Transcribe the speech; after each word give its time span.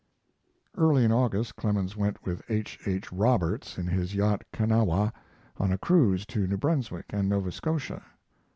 Early 0.75 1.05
in 1.05 1.11
August 1.11 1.55
Clemens 1.57 1.95
went 1.95 2.25
with 2.25 2.41
H. 2.49 2.79
H. 2.87 3.13
Rogers 3.13 3.77
in 3.77 3.85
his 3.85 4.15
yacht 4.15 4.43
Kanawha 4.51 5.13
on 5.57 5.71
a 5.71 5.77
cruise 5.77 6.25
to 6.25 6.47
New 6.47 6.57
Brunswick 6.57 7.05
and 7.13 7.29
Nova 7.29 7.51
Scotia. 7.51 8.01